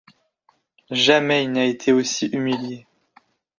Jamais 0.89 1.43
il 1.43 1.51
n'a 1.51 1.63
été 1.65 1.91
aussi 1.93 2.25
humilié. 2.29 2.87